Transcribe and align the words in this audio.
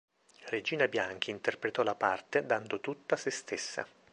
Regina 0.47 0.87
Bianchi 0.87 1.29
interpretò 1.29 1.83
la 1.83 1.93
parte 1.93 2.43
dando 2.43 2.79
tutta 2.79 3.15
sé 3.15 3.29
stessa. 3.29 3.85